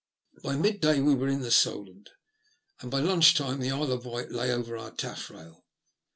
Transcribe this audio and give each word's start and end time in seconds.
By 0.41 0.55
mid 0.55 0.81
day 0.81 0.99
we 0.99 1.13
were 1.13 1.27
in 1.27 1.41
the 1.41 1.51
Solent, 1.51 2.09
and 2.79 2.89
by 2.89 3.01
lunch 3.01 3.35
time 3.35 3.59
the 3.59 3.69
Isle 3.69 3.91
of 3.91 4.03
Wight 4.03 4.31
lay 4.31 4.51
over 4.51 4.75
our 4.75 4.89
taffrail. 4.89 5.63